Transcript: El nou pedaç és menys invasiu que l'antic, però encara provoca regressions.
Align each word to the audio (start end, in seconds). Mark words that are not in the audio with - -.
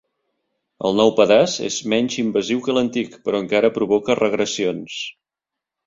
El 0.89 0.95
nou 0.99 1.11
pedaç 1.19 1.59
és 1.67 1.77
menys 1.95 2.17
invasiu 2.25 2.65
que 2.69 2.77
l'antic, 2.79 3.21
però 3.29 3.45
encara 3.45 3.73
provoca 3.79 4.21
regressions. 4.25 5.03